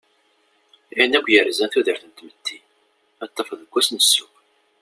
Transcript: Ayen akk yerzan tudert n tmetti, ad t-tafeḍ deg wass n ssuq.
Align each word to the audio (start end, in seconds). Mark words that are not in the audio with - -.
Ayen 0.97 1.17
akk 1.17 1.27
yerzan 1.31 1.69
tudert 1.71 2.03
n 2.05 2.11
tmetti, 2.11 2.57
ad 3.23 3.29
t-tafeḍ 3.29 3.57
deg 3.61 3.71
wass 3.73 3.89
n 3.91 3.97
ssuq. 4.05 4.33